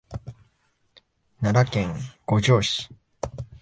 [1.41, 1.93] 奈良県
[2.25, 2.89] 五條市